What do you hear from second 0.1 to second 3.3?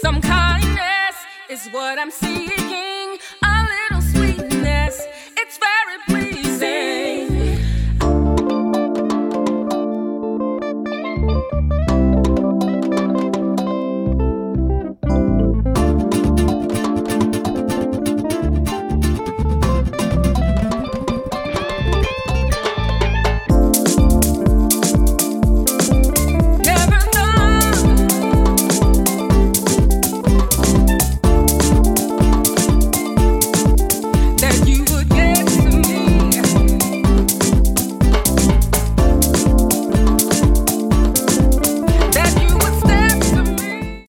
kindness is what I'm seeking.